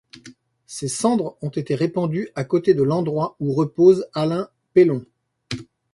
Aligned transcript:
Ses 0.65 0.87
cendres 0.87 1.37
ont 1.43 1.49
été 1.51 1.75
répandues 1.75 2.29
à 2.33 2.43
côté 2.43 2.73
de 2.73 2.81
l’endroit 2.81 3.35
où 3.39 3.53
repose 3.53 4.07
Alan 4.15 4.47
Pelhon. 4.73 5.05